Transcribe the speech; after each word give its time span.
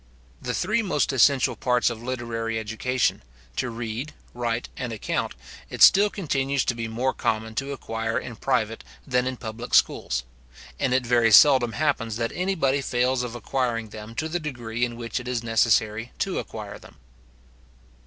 The 0.41 0.55
three 0.55 0.81
most 0.81 1.13
essential 1.13 1.55
parts 1.55 1.91
of 1.91 2.01
literary 2.01 2.57
education, 2.57 3.21
to 3.55 3.69
read, 3.69 4.15
write, 4.33 4.67
and 4.75 4.91
account, 4.91 5.35
it 5.69 5.83
still 5.83 6.09
continues 6.09 6.65
to 6.65 6.73
be 6.73 6.87
more 6.87 7.13
common 7.13 7.53
to 7.61 7.71
acquire 7.71 8.17
in 8.17 8.35
private 8.37 8.83
than 9.05 9.27
in 9.27 9.37
public 9.37 9.75
schools; 9.75 10.23
and 10.79 10.91
it 10.91 11.05
very 11.05 11.31
seldom 11.31 11.73
happens, 11.73 12.15
that 12.15 12.31
anybody 12.33 12.81
fails 12.81 13.21
of 13.21 13.35
acquiring 13.35 13.89
them 13.89 14.15
to 14.15 14.27
the 14.27 14.39
degree 14.39 14.83
in 14.83 14.95
which 14.95 15.19
it 15.19 15.27
is 15.27 15.43
necessary 15.43 16.13
to 16.17 16.39
acquire 16.39 16.79
them. 16.79 16.95